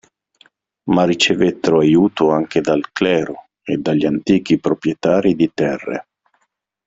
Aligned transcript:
Ma 0.85 1.03
ricevettero 1.05 1.77
aiuto 1.77 2.31
anche 2.31 2.59
dal 2.59 2.91
clero 2.91 3.49
e 3.61 3.77
dagli 3.77 4.07
antichi 4.07 4.57
proprietari 4.59 5.35
di 5.35 5.51
terre. 5.53 6.07